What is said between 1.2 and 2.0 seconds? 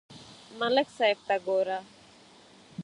ته گوره